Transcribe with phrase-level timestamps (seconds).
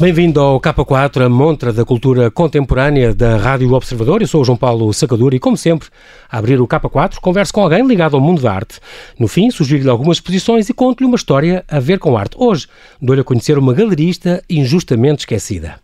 [0.00, 4.22] Bem-vindo ao K4, a montra da cultura contemporânea da Rádio Observador.
[4.22, 5.90] Eu sou o João Paulo Sacadura e, como sempre,
[6.30, 8.80] a abrir o K4, converso com alguém ligado ao mundo da arte.
[9.18, 12.34] No fim, sugiro-lhe algumas exposições e conto-lhe uma história a ver com arte.
[12.38, 12.66] Hoje,
[12.98, 15.78] dou-lhe a conhecer uma galerista injustamente esquecida.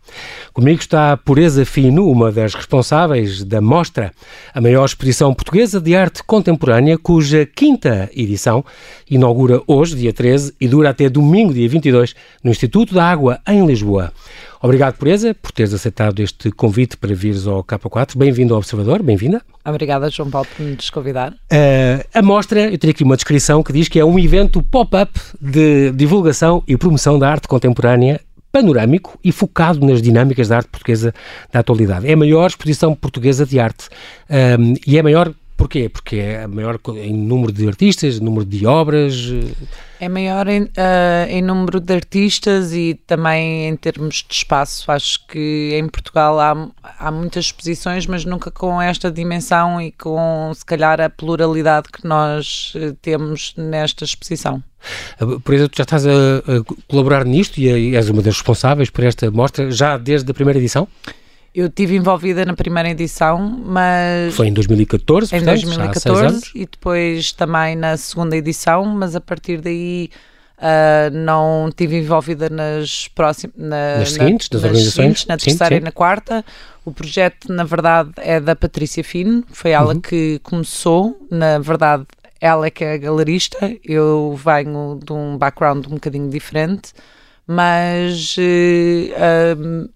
[0.54, 4.12] Comigo está Pureza Fino, uma das responsáveis da Mostra,
[4.54, 8.64] a maior exposição portuguesa de arte contemporânea, cuja quinta edição
[9.10, 13.66] inaugura hoje, dia 13, e dura até domingo, dia 22, no Instituto da Água, em
[13.66, 14.05] Lisboa.
[14.60, 18.16] Obrigado, Pureza, por teres aceitado este convite para vires ao K4.
[18.16, 19.42] Bem-vindo ao Observador, bem-vinda.
[19.64, 21.32] Obrigada, João Paulo, por nos convidar.
[21.32, 25.12] Uh, a mostra, eu teria aqui uma descrição que diz que é um evento pop-up
[25.40, 28.20] de divulgação e promoção da arte contemporânea
[28.56, 31.14] panorâmico e focado nas dinâmicas da arte portuguesa
[31.52, 32.08] da atualidade.
[32.08, 33.88] É a maior exposição portuguesa de arte
[34.58, 35.88] um, e é a maior Porquê?
[35.88, 39.14] Porque é maior em número de artistas, número de obras.
[39.98, 40.68] É maior em, uh,
[41.30, 44.90] em, número de artistas e também em termos de espaço.
[44.92, 50.52] Acho que em Portugal há, há muitas exposições, mas nunca com esta dimensão e com,
[50.54, 54.62] se calhar, a pluralidade que nós eh, temos nesta exposição.
[55.42, 59.04] Por exemplo, tu já estás a, a colaborar nisto e és uma das responsáveis por
[59.04, 60.86] esta mostra já desde a primeira edição?
[61.56, 64.34] Eu estive envolvida na primeira edição, mas.
[64.34, 69.62] Foi em 2014, em portanto, 2014 e depois também na segunda edição, mas a partir
[69.62, 70.10] daí
[70.58, 73.56] uh, não estive envolvida nas próximas.
[73.56, 75.26] Na, nas seguintes, nas, nas organizações?
[75.26, 75.80] Na terceira sim, sim.
[75.80, 76.44] e na quarta.
[76.84, 80.00] O projeto, na verdade, é da Patrícia Fino, foi ela uhum.
[80.02, 81.26] que começou.
[81.30, 82.04] Na verdade,
[82.38, 83.74] ela é que é galerista.
[83.82, 86.92] Eu venho de um background um bocadinho diferente,
[87.46, 88.36] mas.
[88.36, 89.95] Uh, uh,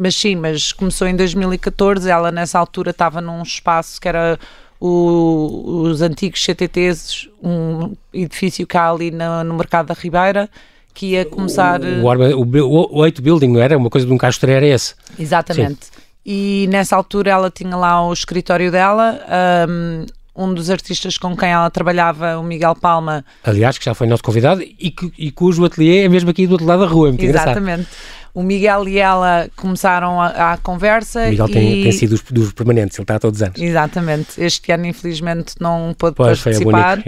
[0.00, 4.38] mas sim, mas começou em 2014, ela nessa altura estava num espaço que era
[4.80, 10.48] o, os antigos CTTs, um edifício que há ali no, no Mercado da Ribeira,
[10.94, 11.82] que ia começar...
[11.82, 13.76] O, o, o, o 8 Building, não era?
[13.76, 14.94] Uma coisa de um castro era esse.
[15.18, 15.84] Exatamente.
[15.84, 16.00] Sim.
[16.24, 19.20] E nessa altura ela tinha lá o escritório dela,
[19.68, 23.22] um, um dos artistas com quem ela trabalhava, o Miguel Palma.
[23.44, 26.52] Aliás, que já foi nosso convidado e, que, e cujo ateliê é mesmo aqui do
[26.52, 27.08] outro lado da rua.
[27.08, 27.80] É muito Exatamente.
[27.80, 31.26] Engraçado o Miguel e ela começaram a, a conversa.
[31.26, 31.52] O Miguel e...
[31.52, 33.60] tem, tem sido dos, dos, permanentes, ele está todos os anos.
[33.60, 34.40] Exatamente.
[34.42, 37.02] Este ano, infelizmente, não pôde pois, participar,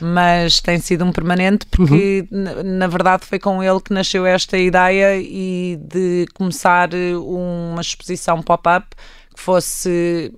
[0.00, 2.62] mas tem sido um permanente porque, uhum.
[2.78, 8.86] na, verdade, foi com ele que nasceu esta ideia e de começar uma exposição pop-up
[9.34, 10.32] que fosse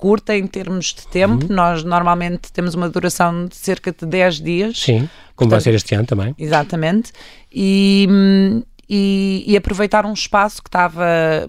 [0.00, 1.46] curta em termos de tempo.
[1.46, 1.54] Uhum.
[1.54, 4.78] Nós normalmente temos uma duração de cerca de 10 dias.
[4.78, 6.34] Sim, como Portanto, vai ser este ano também.
[6.38, 7.12] Exatamente.
[7.52, 8.62] E, hum,
[8.92, 11.06] e, e, aproveitar um espaço que estava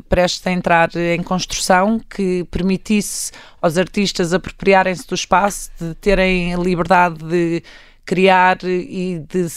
[0.07, 7.18] prestes a entrar em construção que permitisse aos artistas apropriarem-se do espaço, de terem liberdade
[7.18, 7.63] de
[8.06, 9.47] criar e de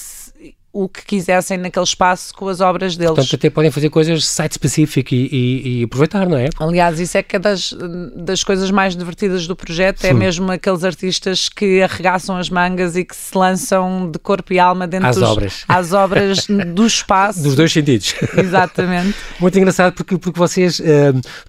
[0.74, 3.14] o que quisessem naquele espaço com as obras deles.
[3.14, 6.48] Portanto, até podem fazer coisas site-specific e, e, e, aproveitar, não é?
[6.58, 7.72] Aliás, isso é que é das,
[8.16, 10.10] das coisas mais divertidas do projeto, é Sim.
[10.10, 14.58] é mesmo aqueles artistas que arregaçam as mangas e que se lançam de corpo e
[14.58, 17.40] alma dentro às dos, obras, às obras do espaço.
[17.40, 18.12] Dos dois sentidos.
[18.36, 19.14] Exatamente.
[19.38, 20.84] Muito engraçado porque, porque vocês, uh,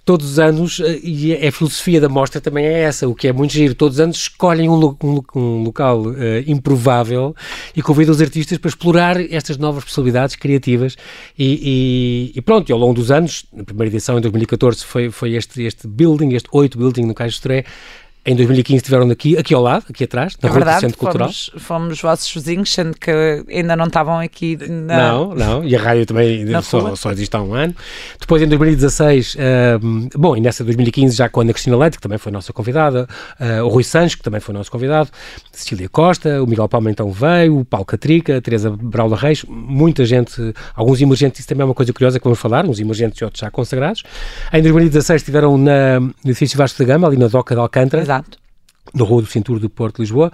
[0.04, 3.32] todos os anos, uh, e a filosofia da mostra também é essa, o que é
[3.32, 6.14] muito giro, todos os anos escolhem um, um, um local uh,
[6.46, 7.34] improvável
[7.74, 10.96] e convidam os artistas para explorar estas novas possibilidades criativas
[11.38, 15.10] e, e, e, pronto, e ao longo dos anos, na primeira edição em 2014 foi,
[15.10, 17.64] foi este, este building, este 8 building no Cais de Estoré,
[18.26, 20.98] em 2015 estiveram aqui, aqui ao lado, aqui atrás, na é Rua verdade, do Centro
[20.98, 21.28] Cultural.
[21.28, 23.10] Fomos, fomos vossos vizinhos, sendo que
[23.48, 24.58] ainda não estavam aqui.
[24.68, 24.96] Na...
[24.96, 27.72] Não, não, e a rádio também só, só, existe há um ano.
[28.20, 32.02] Depois, em 2016, uh, bom, e nessa 2015, já com a Ana Cristina Leite, que
[32.02, 33.08] também foi nossa convidada,
[33.40, 35.08] uh, o Rui Sanches, que também foi nosso convidado,
[35.52, 40.04] Cecília Costa, o Miguel Palma então veio, o Paulo Catrica, a Teresa Braula Reis, muita
[40.04, 43.24] gente, alguns emergentes, isso também é uma coisa curiosa que vamos falar, uns emergentes e
[43.24, 44.02] outros já consagrados.
[44.52, 48.02] Em 2016 estiveram na, no edifício Vasco da Gama, ali na Doca de Alcântara.
[48.02, 48.15] Exato
[48.94, 50.32] na Rua do Cinturão do Porto, Lisboa,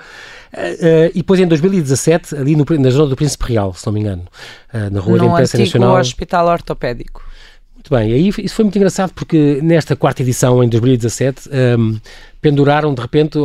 [0.53, 3.93] uh, uh, e depois em 2017, ali no, na zona do Príncipe Real, se não
[3.93, 4.23] me engano,
[4.73, 5.95] uh, na Rua no da Imprensa Nacional.
[5.95, 7.25] No Hospital Ortopédico.
[7.75, 11.49] Muito bem, aí isso foi muito engraçado porque nesta quarta edição, em 2017,
[11.79, 11.99] um,
[12.43, 13.39] penduraram de repente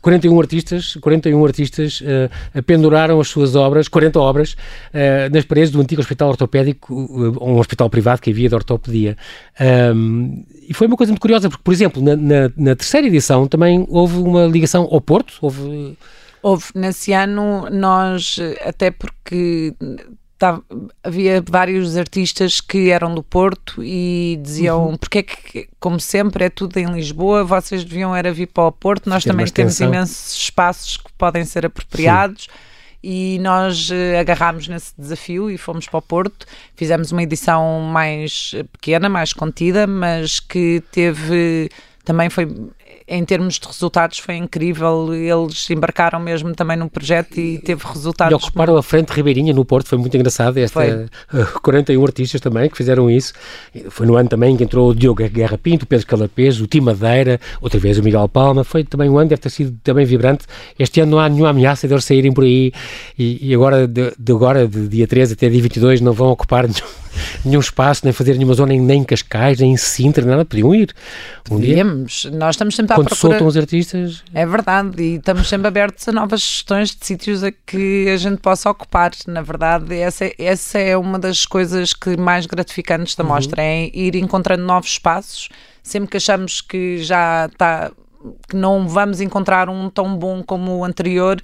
[0.00, 5.80] 41 artistas, 41 artistas uh, penduraram as suas obras, 40 obras, uh, nas paredes do
[5.80, 9.16] antigo hospital ortopédico, uh, um hospital privado que havia de ortopedia.
[9.94, 13.48] Um, e foi uma coisa muito curiosa, porque, por exemplo, na, na, na, terceira edição
[13.48, 15.98] também houve uma ligação ao Porto, houve...
[16.42, 19.74] Houve, nesse ano nós, até porque
[20.38, 20.62] Tava,
[21.02, 24.96] havia vários artistas que eram do Porto e diziam uhum.
[24.96, 28.72] porque é que, como sempre, é tudo em Lisboa, vocês deviam era vir para o
[28.72, 32.44] Porto, nós também temos imensos espaços que podem ser apropriados.
[32.44, 32.66] Sim
[33.08, 36.44] e nós uh, agarrámos nesse desafio e fomos para o Porto.
[36.74, 41.70] Fizemos uma edição mais pequena, mais contida, mas que teve
[42.04, 42.48] também foi
[43.08, 45.14] em termos de resultados foi incrível.
[45.14, 48.32] Eles embarcaram mesmo também no projeto e teve resultados.
[48.32, 50.58] E ocuparam a frente Ribeirinha no Porto, foi muito engraçado.
[50.58, 51.46] Esta, foi.
[51.62, 53.32] 41 artistas também que fizeram isso.
[53.90, 56.80] Foi no ano também que entrou o Diogo Guerra Pinto, o Pedro Calapês, o Tim
[56.80, 58.64] Madeira, outra vez o Miguel Palma.
[58.64, 60.44] Foi também um ano, deve ter sido também vibrante.
[60.78, 62.72] Este ano não há nenhuma ameaça de eles saírem por aí
[63.18, 66.64] e, e agora, de, de, agora, de dia 13 até dia 22, não vão ocupar
[66.64, 67.05] nenhum
[67.44, 70.94] nenhum espaço, nem fazer nenhuma zona, nem em Cascais, nem em Sintra, nada, podiam ir.
[71.50, 73.32] Um Podíamos, dia, nós estamos sempre à quando procura...
[73.32, 74.24] soltam os artistas...
[74.34, 78.38] É verdade, e estamos sempre abertos a novas sugestões de sítios a que a gente
[78.38, 83.30] possa ocupar, na verdade, essa, essa é uma das coisas que mais gratificantes da uhum.
[83.30, 85.48] mostra, é ir encontrando novos espaços,
[85.82, 87.90] sempre que achamos que já está
[88.48, 91.40] que não vamos encontrar um tão bom como o anterior,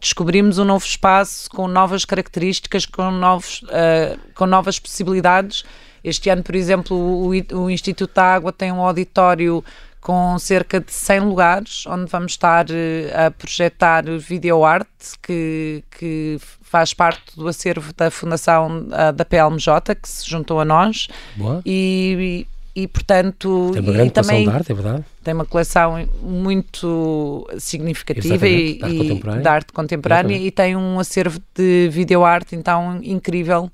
[0.00, 5.64] descobrimos um novo espaço com novas características, com, novos, uh, com novas possibilidades.
[6.02, 9.64] Este ano, por exemplo, o, o, Instituto da Água tem um auditório
[10.00, 16.92] com cerca de 100 lugares, onde vamos estar uh, a projetar videoarte, que, que faz
[16.92, 21.08] parte do acervo da Fundação uh, da PLMJ, que se juntou a nós.
[21.36, 21.62] Boa.
[21.64, 25.04] E, e e portanto tem uma grande também de arte, é verdade.
[25.24, 31.00] Tem uma coleção muito significativa e, de arte contemporânea, de arte contemporânea e tem um
[31.00, 33.68] acervo de videoarte então incrível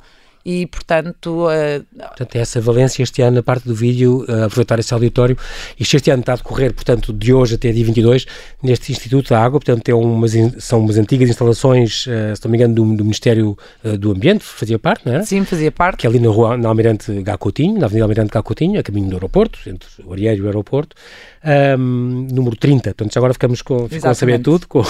[0.44, 1.46] e, portanto...
[1.46, 5.36] Uh, portanto, é essa valência este ano na parte do vídeo, uh, aproveitar esse auditório.
[5.78, 8.26] Isto este ano está a decorrer, portanto, de hoje até dia 22,
[8.62, 12.58] neste Instituto da Água, portanto, é umas, são umas antigas instalações, uh, se não me
[12.58, 13.56] engano, do, do Ministério
[13.98, 15.22] do Ambiente, fazia parte, não é?
[15.22, 15.98] Sim, fazia parte.
[15.98, 19.16] Que é ali na rua, na Almirante Gacotinho, na Avenida Almirante Gacotinho, a caminho do
[19.16, 20.96] aeroporto, entre o Arieiro e o aeroporto,
[21.44, 22.94] um, número 30.
[22.94, 24.82] Portanto, agora ficamos com, ficam a saber tudo, com,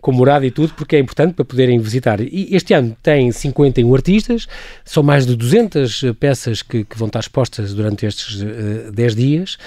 [0.00, 2.20] com morada e tudo, porque é importante para poderem visitar.
[2.20, 4.46] E este ano tem 51 artistas,
[4.88, 9.58] são mais de 200 peças que, que vão estar expostas durante estes uh, 10 dias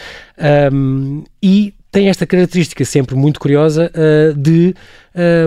[0.74, 4.74] um, e tem esta característica sempre muito curiosa uh, de.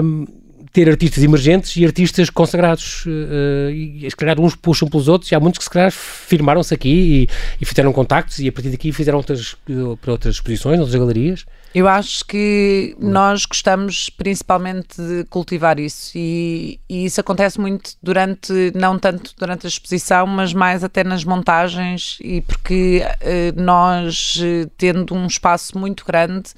[0.02, 0.26] Um,
[0.74, 3.06] ter artistas emergentes e artistas consagrados.
[3.06, 6.74] Uh, e se calhar uns puxam pelos outros, e há muitos que se calhar firmaram-se
[6.74, 7.28] aqui e,
[7.60, 9.56] e, fizeram contactos e a partir daqui fizeram outras,
[10.02, 11.46] para outras exposições, outras galerias.
[11.72, 18.72] Eu acho que nós gostamos principalmente de cultivar isso e, e, isso acontece muito durante,
[18.74, 24.40] não tanto durante a exposição, mas mais até nas montagens e porque uh, nós,
[24.76, 26.50] tendo um espaço muito grande,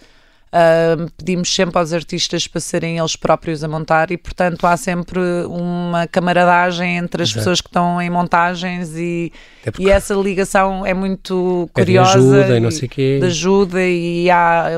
[0.47, 5.19] Uh, pedimos sempre aos artistas para serem eles próprios a montar e, portanto, há sempre
[5.49, 7.41] uma camaradagem entre as Exato.
[7.41, 9.33] pessoas que estão em montagens e,
[9.79, 12.19] e essa ligação é muito curiosa.
[12.19, 13.19] De ajuda e não sei quê.
[13.21, 14.71] De ajuda e há,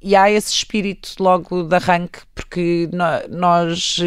[0.00, 2.88] e há esse espírito logo de arranque, porque
[3.28, 3.98] nós.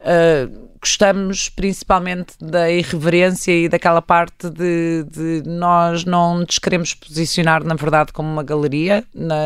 [0.00, 7.64] Uh, gostamos principalmente da irreverência e daquela parte de, de, nós não nos queremos posicionar,
[7.64, 9.04] na verdade, como uma galeria.
[9.12, 9.36] Na,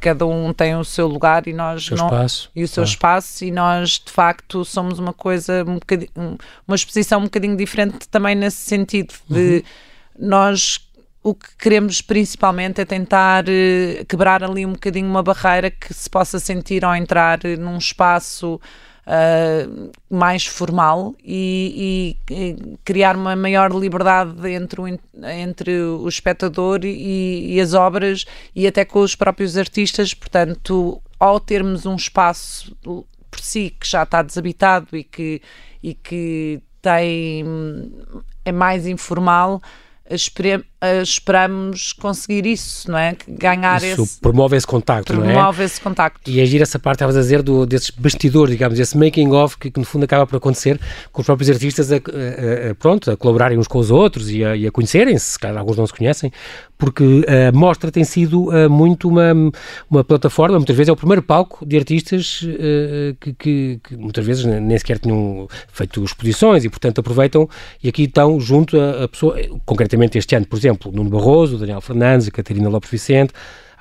[0.00, 2.50] cada um tem o seu lugar e nós o não espaço.
[2.54, 2.86] e o seu ah.
[2.86, 6.36] espaço e nós de facto somos uma coisa um
[6.68, 9.64] uma exposição um bocadinho diferente também nesse sentido de
[10.18, 10.28] uhum.
[10.28, 10.86] nós
[11.22, 16.10] o que queremos principalmente é tentar uh, quebrar ali um bocadinho uma barreira que se
[16.10, 18.60] possa sentir ao entrar num espaço
[19.06, 27.54] uh, mais formal e, e, criar uma maior liberdade entre o, entre o espectador e,
[27.54, 30.14] e as obras e até com os próprios artistas.
[30.14, 35.42] Portanto, ao termos um espaço por si que já está desabitado e que,
[35.82, 37.44] e que tem
[38.44, 39.60] é mais informal,
[41.02, 43.16] esperamos conseguir isso, não é?
[43.28, 44.20] Ganhar isso esse...
[44.20, 45.34] promove esse contacto, promove não é?
[45.34, 46.30] Promove esse contacto.
[46.30, 49.70] E agir essa parte, estavas a dizer, do, desses bastidores, digamos, esse making of que,
[49.70, 50.80] que, no fundo acaba por acontecer
[51.12, 54.44] com os próprios artistas a, a, a pronto, a colaborarem uns com os outros e
[54.44, 56.32] a, e a conhecerem-se, se calhar alguns não se conhecem,
[56.76, 59.32] porque a mostra tem sido uh, muito uma,
[59.90, 64.24] uma plataforma, muitas vezes é o primeiro palco de artistas uh, que, que, que, muitas
[64.24, 67.48] vezes nem sequer tinham feito exposições e, portanto, aproveitam
[67.82, 71.80] e aqui estão junto a, a pessoa, concretamente este ano, por exemplo, Nuno Barroso, Daniel
[71.80, 73.32] Fernandes, a Catarina Lopes Vicente,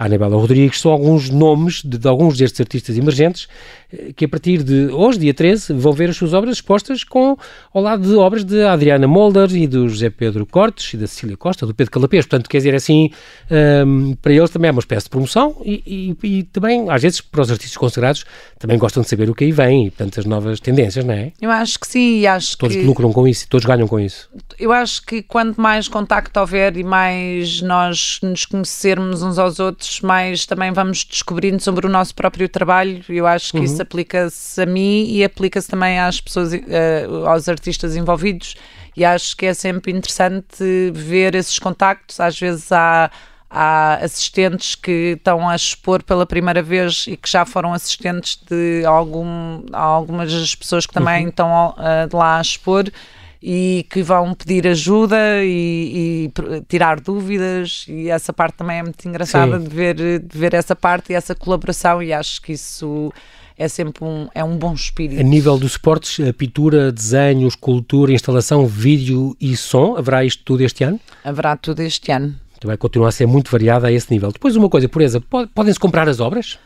[0.03, 3.47] a Anabela Rodrigues, são alguns nomes de, de, alguns destes artistas emergentes
[3.91, 7.37] eh, que a partir de hoje, dia 13, vão ver as suas obras expostas com,
[7.73, 11.37] ao lado de obras de Adriana Molder e do José Pedro Cortes e da Cecília
[11.37, 12.25] Costa, do Pedro Calapês.
[12.25, 13.11] Portanto, quer dizer assim,
[13.49, 17.01] um, ehm, para eles também é uma espécie de promoção e, e, e, também, às
[17.01, 18.25] vezes, para os artistas consagrados,
[18.59, 21.31] também gostam de saber o que aí vem e, portanto, as novas tendências, não é?
[21.41, 22.81] Eu acho que sim e acho todos que...
[22.81, 24.29] Todos lucram com isso, todos ganham com isso.
[24.59, 29.92] Eu acho que quanto mais contacto houver e mais nós nos conhecermos uns aos outros,
[29.93, 33.03] esportes, mais também vamos descobrindo sobre o nosso próprio trabalho.
[33.09, 33.63] Eu acho que uhum.
[33.63, 38.55] isso aplica-se a mim e aplica-se também às pessoas, uh, aos artistas envolvidos.
[38.95, 42.19] E acho que é sempre interessante ver esses contactos.
[42.19, 43.11] Às vezes há
[43.55, 48.83] há assistentes que estão a expor pela primeira vez e que já foram assistentes de
[48.83, 51.29] algum, algumas das pessoas que também uhum.
[51.29, 52.85] estão uh, lá a expor
[53.45, 59.05] e que vão pedir ajuda e, e, tirar dúvidas e essa parte também é muito
[59.05, 63.11] engraçada de ver, de ver essa parte e essa colaboração e acho que isso
[63.57, 65.19] é sempre um, é um bom espírito.
[65.19, 70.85] A nível dos suportes, pintura, desenho, escultura, instalação, vídeo e som, haverá isto tudo este
[70.85, 70.97] ano?
[71.21, 72.33] Haverá tudo este ano.
[72.57, 74.31] Então vai continuar a ser muito variada a esse nível.
[74.31, 75.21] Depois uma coisa, pureza,
[75.53, 76.57] podem-se comprar as obras?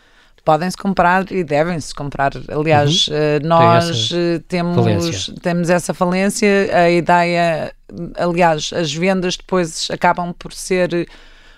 [0.48, 2.32] Podem-se comprar e devem-se comprar.
[2.48, 3.16] Aliás, uhum.
[3.18, 5.34] Eh, nós Tem eh, temos, falência.
[5.42, 6.70] temos essa falência.
[6.72, 7.74] A ideia,
[8.18, 11.06] aliás, as vendas depois acabam por ser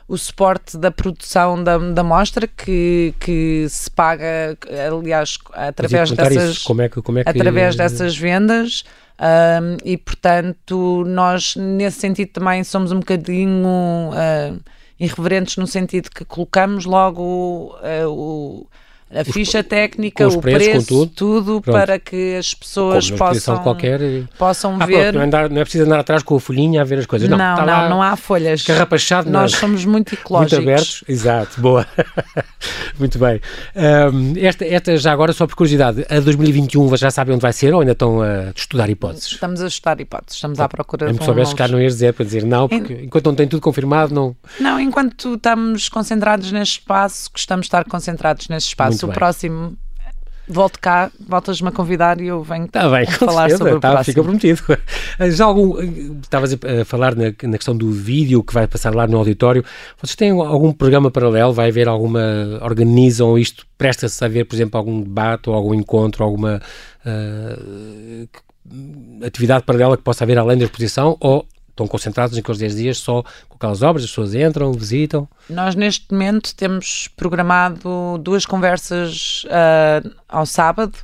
[0.08, 4.58] o suporte da produção da, da mostra que, que se paga,
[4.92, 7.30] aliás, através dessas, como é que, como é que...
[7.30, 8.84] através dessas vendas.
[9.20, 14.60] Um, e portanto, nós nesse sentido também somos um bocadinho uh,
[15.00, 18.68] irreverentes no sentido que colocamos logo uh, o
[19.12, 24.00] a ficha técnica, o preços, preço, tudo, tudo para que as pessoas possam, qualquer...
[24.38, 25.12] possam ah, ver.
[25.12, 27.06] Pronto, não, é andar, não, é preciso andar atrás com a folhinha a ver as
[27.08, 27.28] coisas.
[27.28, 28.62] Não, não, não, lá, não há folhas.
[28.64, 30.60] Carrapachado, Nós somos muito ecológicos.
[30.60, 31.88] Muito abertos, exato, boa.
[33.00, 33.42] muito bem.
[33.76, 37.74] Um, esta, esta, já agora, só por curiosidade, a 2021 já sabem onde vai ser
[37.74, 39.32] ou ainda estão a estudar hipóteses?
[39.32, 41.18] Estamos a estudar hipóteses, estamos à procura de.
[41.18, 43.06] Se soubesse que não ias dizer para dizer não, porque en...
[43.06, 44.36] enquanto não tem tudo confirmado, não.
[44.60, 48.99] Não, enquanto estamos concentrados neste espaço, gostamos de estar concentrados neste espaço.
[49.06, 49.16] Muito o bem.
[49.16, 49.78] próximo
[50.50, 54.06] volto cá, voltas-me a convidar e eu venho tá bem, falar sobre o tá, próximo.
[54.06, 54.64] Fica prometido.
[55.32, 55.80] Já algum,
[56.20, 59.64] estavas a falar na, na, questão do vídeo que vai passar lá no auditório,
[60.02, 61.54] vocês têm algum programa paralelo?
[61.54, 62.20] Vai haver alguma,
[62.62, 66.60] organizam isto, presta-se a ver, por exemplo, algum debate ou algum encontro, alguma
[67.06, 68.28] uh,
[69.24, 71.46] atividade paralela que possa haver além da exposição ou
[71.80, 75.28] estão concentrados naqueles 10 dias só com aquelas obras, as pessoas entram, visitam?
[75.50, 80.98] Nós neste momento temos programado duas conversas uh, ao sábado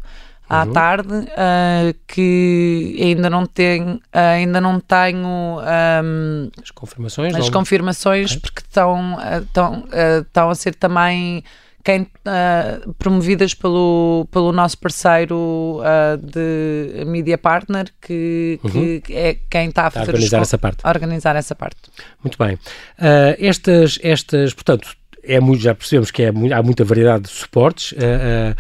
[0.48, 0.74] à uhum.
[0.74, 7.52] tarde uh, que ainda não tenho ainda não tenho um, as confirmações as não...
[7.52, 8.42] confirmações okay.
[8.42, 9.84] porque estão, estão,
[10.22, 11.44] estão a ser também
[11.86, 19.00] quem, uh, promovidas pelo, pelo nosso parceiro uh, de Media Partner, que, uhum.
[19.00, 20.88] que é quem está a fazer a organizar essa parte.
[20.88, 21.78] organizar essa parte.
[22.24, 22.56] Muito bem.
[22.56, 27.92] Uh, estas, estas, portanto, é muito, já percebemos que é, há muita variedade de suportes.
[27.94, 28.56] Uh, uh,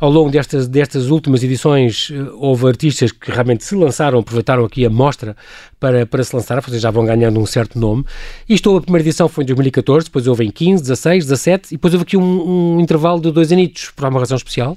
[0.00, 4.84] ao longo destas, destas últimas edições, uh, houve artistas que realmente se lançaram, aproveitaram aqui
[4.84, 5.36] a mostra
[5.78, 8.04] para, para se lançar, vocês já vão ganhando um certo nome.
[8.48, 11.94] Isto, a primeira edição foi em 2014, depois houve em 15, 16, 17, e depois
[11.94, 14.76] houve aqui um, um intervalo de dois anitos, por uma razão especial.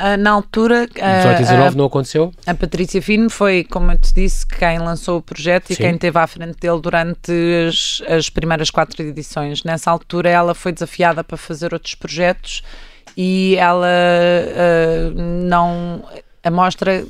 [0.00, 0.84] Uh, na altura.
[0.84, 2.32] Uh, 18 e 19 não aconteceu?
[2.46, 6.16] A Patrícia Fino foi, como eu te disse, quem lançou o projeto e quem esteve
[6.18, 7.32] à frente dele durante
[7.66, 9.64] as, as primeiras quatro edições.
[9.64, 12.62] Nessa altura, ela foi desafiada para fazer outros projetos
[13.16, 16.04] e ela uh, não.
[16.44, 17.04] A mostra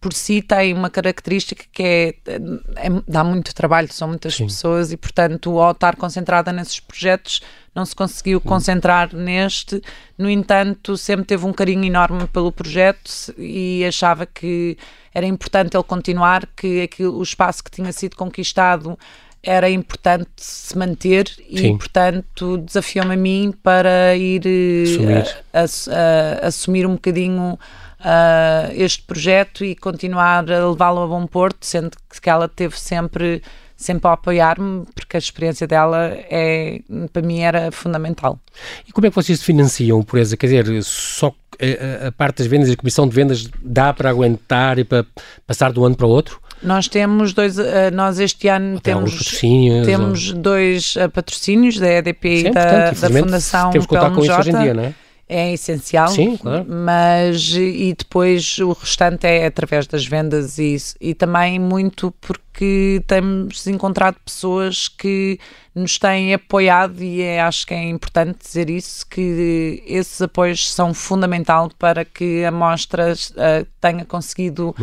[0.00, 4.46] por si tem uma característica que é, é, dá muito trabalho, são muitas Sim.
[4.46, 7.40] pessoas e, portanto, ao estar concentrada nesses projetos,
[7.74, 9.80] não se conseguiu concentrar neste.
[10.18, 14.76] No entanto, sempre teve um carinho enorme pelo projeto e achava que
[15.14, 18.98] era importante ele continuar, que aquilo, o espaço que tinha sido conquistado
[19.42, 21.44] era importante se manter Sim.
[21.48, 27.56] e, portanto, desafiou-me a mim para ir eh, a, a, a, assumir um bocadinho
[28.00, 33.42] uh, este projeto e continuar a levá-lo a bom porto, sendo que ela teve sempre
[33.76, 36.80] sempre a apoiar-me, porque a experiência dela é,
[37.12, 38.40] para mim era fundamental.
[38.88, 40.38] E como é que vocês financiam, por exemplo?
[40.38, 44.08] Quer dizer, só a, a parte das vendas e a comissão de vendas dá para
[44.10, 45.04] aguentar e para
[45.46, 46.40] passar de um ano para o outro?
[46.62, 49.38] Nós temos dois, eh, nós este ano temos,
[49.84, 50.38] temos ou...
[50.38, 54.50] dois eh, patrocínios da EDP e da, da Fundação Temos que contar com isso hoje
[54.50, 54.94] em dia, não é?
[55.28, 56.64] É essencial, Sim, claro.
[56.68, 63.66] mas e depois o restante é através das vendas e, e também muito porque temos
[63.66, 65.40] encontrado pessoas que
[65.74, 70.94] nos têm apoiado e é, acho que é importante dizer isso, que esses apoios são
[70.94, 74.74] fundamental para que a mostra uh, tenha conseguido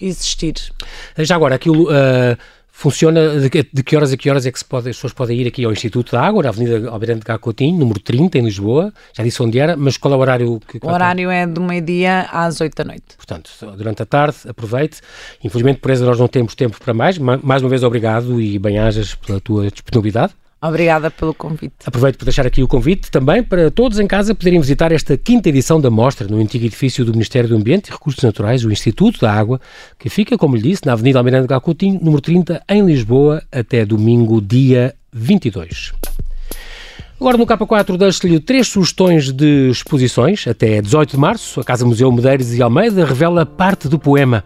[0.00, 0.54] existir.
[1.18, 1.84] Já agora, aquilo...
[1.84, 2.36] Uh
[2.76, 5.40] Funciona de, de, que horas a que horas é que se pode, as pessoas podem
[5.40, 8.92] ir aqui ao Instituto da Água, na Avenida Almirante Gacotinho, número 30, em Lisboa.
[9.16, 10.60] Já disse onde era, mas qual é o horário?
[10.66, 13.16] Que, que o horário é do meio-dia às 8 da noite.
[13.16, 15.00] Portanto, durante a tarde, aproveite.
[15.42, 17.16] Infelizmente, por isso, nós não temos tempo para mais.
[17.16, 20.34] Mais uma vez, obrigado e bem-ajas pela tua disponibilidade.
[20.60, 21.74] Obrigada pelo convite.
[21.84, 25.48] Aproveito para deixar aqui o convite também para todos em casa poderem visitar esta quinta
[25.48, 29.20] edição da mostra no antigo edifício do Ministério do Ambiente e Recursos Naturais, o Instituto
[29.20, 29.60] da Água,
[29.98, 34.40] que fica, como lhe disse, na Avenida Almirante Galcoutinho, número 30, em Lisboa, até domingo,
[34.40, 35.92] dia 22.
[37.20, 40.46] Agora no K4 deixo-lhe três sugestões de exposições.
[40.48, 44.42] Até 18 de março, a Casa Museu Medeiros e Almeida revela parte do poema.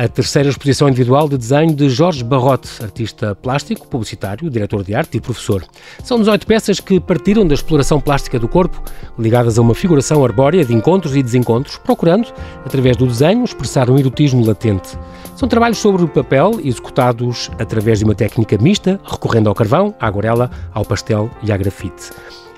[0.00, 5.18] A terceira exposição individual de desenho de Jorge Barrote, artista plástico, publicitário, diretor de arte
[5.18, 5.62] e professor.
[6.02, 8.82] São 18 peças que partiram da exploração plástica do corpo,
[9.18, 12.32] ligadas a uma figuração arbórea de encontros e desencontros, procurando,
[12.64, 14.96] através do desenho, expressar um erotismo latente.
[15.36, 20.06] São trabalhos sobre o papel, executados através de uma técnica mista, recorrendo ao carvão, à
[20.06, 22.08] aguarela, ao pastel e à grafite.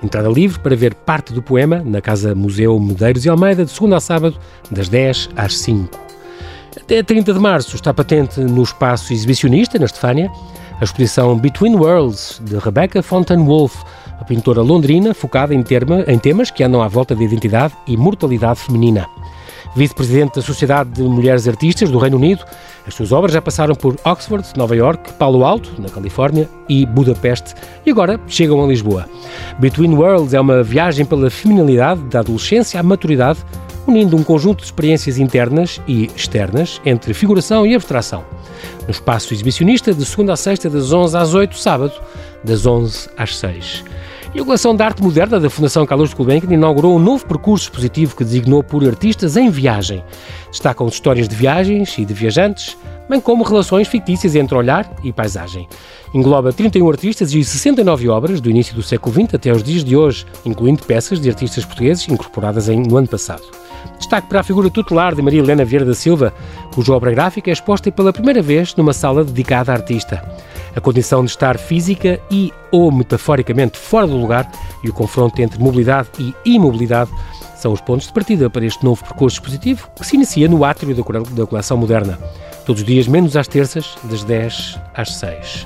[0.01, 3.97] Entrada livre para ver parte do poema na Casa Museu Medeiros e Almeida, de segunda
[3.97, 4.39] a sábado,
[4.71, 6.12] das 10 às 5.
[6.83, 10.29] Até 30 de março está patente no espaço exibicionista, na Estefânia,
[10.81, 13.77] a exposição Between Worlds, de Rebecca Fontaine Wolfe,
[14.19, 17.95] a pintora londrina focada em, terma, em temas que andam à volta da identidade e
[17.95, 19.07] mortalidade feminina
[19.75, 22.43] vice-presidente da Sociedade de Mulheres Artistas do Reino Unido.
[22.87, 27.53] As suas obras já passaram por Oxford, Nova York, Palo Alto, na Califórnia, e Budapeste,
[27.85, 29.07] e agora chegam a Lisboa.
[29.59, 33.39] Between Worlds é uma viagem pela feminilidade da adolescência à maturidade,
[33.87, 38.23] unindo um conjunto de experiências internas e externas entre figuração e abstração.
[38.85, 41.93] No espaço exibicionista, de segunda a sexta, das 11 às 8, sábado,
[42.43, 43.83] das 11 às 6.
[44.35, 47.65] E a coleção de arte moderna da Fundação Carlos de Gulbenkian inaugurou um novo percurso
[47.65, 50.03] expositivo que designou por artistas em viagem.
[50.49, 52.75] Destacam histórias de viagens e de viajantes,
[53.07, 55.67] bem como relações fictícias entre olhar e paisagem.
[56.15, 59.95] Engloba 31 artistas e 69 obras do início do século XX até os dias de
[59.95, 63.62] hoje, incluindo peças de artistas portugueses incorporadas no ano passado.
[63.97, 66.33] Destaque para a figura tutelar de Maria Helena Vieira da Silva,
[66.73, 70.23] cuja obra gráfica é exposta pela primeira vez numa sala dedicada à artista.
[70.75, 74.51] A condição de estar física e ou metaforicamente fora do lugar
[74.83, 77.11] e o confronto entre mobilidade e imobilidade
[77.55, 80.93] são os pontos de partida para este novo percurso expositivo que se inicia no átrio
[80.95, 82.19] da coleção moderna,
[82.65, 85.65] todos os dias menos às terças, das 10 às 6.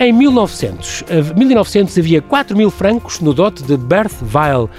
[0.00, 1.02] Em 1900,
[1.36, 4.70] 1900 havia 4 mil francos no dote de Berthe Weil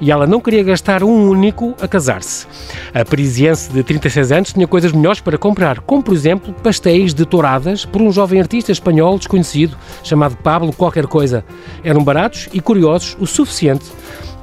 [0.00, 2.46] e ela não queria gastar um único a casar-se.
[2.94, 7.26] A parisiense de 36 anos tinha coisas melhores para comprar, como por exemplo pastéis de
[7.26, 11.44] touradas por um jovem artista espanhol desconhecido chamado Pablo qualquer coisa.
[11.82, 13.86] Eram baratos e curiosos o suficiente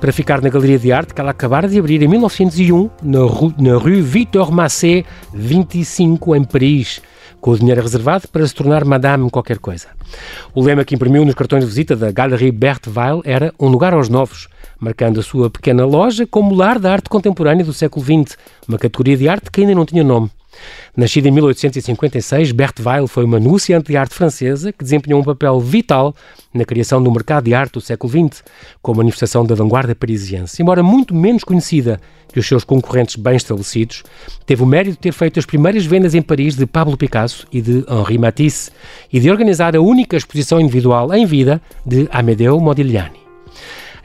[0.01, 3.55] para ficar na Galeria de Arte que ela acabara de abrir em 1901 na Rue,
[3.57, 7.01] na Rue Victor Massé 25 em Paris
[7.45, 9.89] com o dinheiro reservado para se tornar Madame qualquer coisa.
[10.51, 14.09] O lema que imprimiu nos cartões de visita da Galerie Berthe-Weil era um lugar aos
[14.09, 14.47] novos,
[14.79, 18.35] marcando a sua pequena loja como lar da arte contemporânea do século XX,
[18.67, 20.31] uma categoria de arte que ainda não tinha nome.
[20.95, 25.59] Nascida em 1856, Berthe Weil foi uma anunciante de arte francesa que desempenhou um papel
[25.59, 26.15] vital
[26.53, 28.43] na criação do mercado de arte do século XX,
[28.81, 30.61] como manifestação da vanguarda parisiense.
[30.61, 31.99] Embora muito menos conhecida
[32.31, 34.03] que os seus concorrentes bem estabelecidos,
[34.45, 37.61] teve o mérito de ter feito as primeiras vendas em Paris de Pablo Picasso e
[37.61, 38.71] de Henri Matisse
[39.11, 43.24] e de organizar a única exposição individual em vida de Amedeo Modigliani.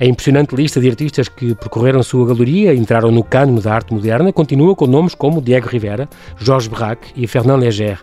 [0.00, 3.92] A impressionante lista de artistas que percorreram sua galeria e entraram no cânone da arte
[3.92, 6.08] moderna continua com nomes como Diego Rivera,
[6.38, 8.00] Jorge Berrac e Fernand Léger.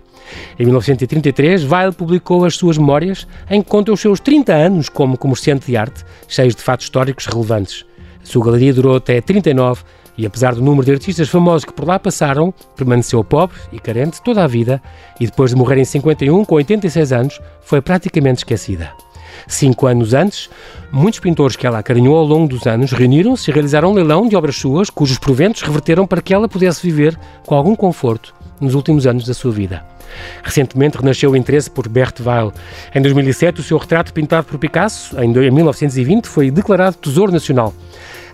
[0.60, 5.17] Em 1933, Weil publicou as suas memórias em que conta os seus 30 anos como
[5.17, 7.83] comerciante de arte, cheios de fatos históricos relevantes.
[8.21, 9.81] A sua galeria durou até 39
[10.19, 14.21] e, apesar do número de artistas famosos que por lá passaram, permaneceu pobre e carente
[14.21, 14.79] toda a vida
[15.19, 18.91] e, depois de morrer em 51, com 86 anos, foi praticamente esquecida.
[19.47, 20.50] Cinco anos antes,
[20.91, 24.36] muitos pintores que ela acarinhou ao longo dos anos reuniram-se e realizaram um leilão de
[24.36, 29.06] obras suas, cujos proventos reverteram para que ela pudesse viver com algum conforto nos últimos
[29.06, 29.84] anos da sua vida.
[30.43, 32.54] Recentemente renasceu o interesse por Bert Weil.
[32.93, 37.73] Em 2007, o seu retrato pintado por Picasso, em 1920, foi declarado Tesouro Nacional.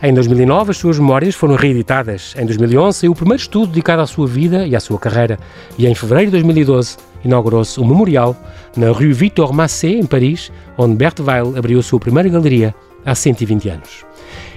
[0.01, 2.35] Em 2009, as suas memórias foram reeditadas.
[2.37, 5.39] Em 2011, saiu o primeiro estudo dedicado à sua vida e à sua carreira.
[5.77, 8.35] E em fevereiro de 2012, inaugurou-se um memorial
[8.75, 12.73] na Rue Victor Massé, em Paris, onde Bert Weil abriu a sua primeira galeria
[13.05, 14.05] há 120 anos.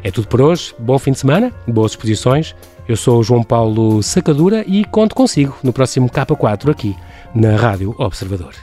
[0.03, 0.75] É tudo por hoje.
[0.79, 2.55] Bom fim de semana, boas exposições.
[2.89, 6.97] Eu sou o João Paulo Sacadura e conto consigo no próximo K4 aqui
[7.35, 8.55] na Rádio Observador.